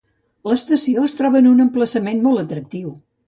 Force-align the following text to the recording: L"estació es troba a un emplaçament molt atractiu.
L"estació 0.49 1.03
es 1.09 1.13
troba 1.19 1.43
a 1.45 1.45
un 1.51 1.63
emplaçament 1.67 2.25
molt 2.29 2.45
atractiu. 2.47 2.95